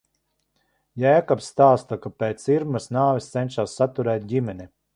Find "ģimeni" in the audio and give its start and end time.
4.33-4.71